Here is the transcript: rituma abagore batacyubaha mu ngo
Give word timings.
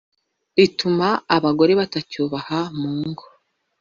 rituma 0.57 1.07
abagore 1.35 1.71
batacyubaha 1.79 2.59
mu 2.79 2.93
ngo 3.07 3.25